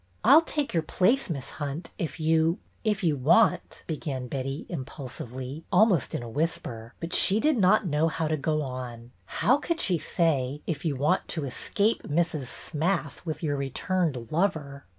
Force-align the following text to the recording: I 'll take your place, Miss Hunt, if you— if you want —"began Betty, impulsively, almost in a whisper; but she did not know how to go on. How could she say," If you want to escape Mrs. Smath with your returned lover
I 0.23 0.33
'll 0.35 0.41
take 0.41 0.73
your 0.73 0.81
place, 0.81 1.29
Miss 1.29 1.51
Hunt, 1.61 1.91
if 1.99 2.19
you— 2.19 2.57
if 2.91 3.03
you 3.03 3.15
want 3.15 3.83
—"began 3.85 4.25
Betty, 4.27 4.65
impulsively, 4.67 5.63
almost 5.71 6.15
in 6.15 6.23
a 6.23 6.27
whisper; 6.27 6.95
but 6.99 7.13
she 7.13 7.39
did 7.39 7.55
not 7.55 7.85
know 7.85 8.07
how 8.07 8.27
to 8.27 8.35
go 8.35 8.63
on. 8.63 9.11
How 9.25 9.57
could 9.57 9.79
she 9.79 9.99
say," 9.99 10.59
If 10.65 10.83
you 10.85 10.95
want 10.95 11.27
to 11.27 11.45
escape 11.45 12.01
Mrs. 12.01 12.45
Smath 12.47 13.23
with 13.27 13.43
your 13.43 13.55
returned 13.57 14.31
lover 14.31 14.85